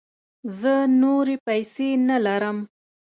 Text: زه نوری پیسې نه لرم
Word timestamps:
زه 0.59 0.73
نوری 1.01 1.37
پیسې 1.47 1.87
نه 2.07 2.17
لرم 2.25 2.57